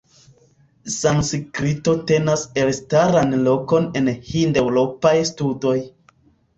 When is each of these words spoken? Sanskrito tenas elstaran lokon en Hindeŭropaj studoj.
Sanskrito 0.93 1.93
tenas 2.13 2.47
elstaran 2.63 3.39
lokon 3.45 3.89
en 4.03 4.13
Hindeŭropaj 4.33 5.17
studoj. 5.35 5.81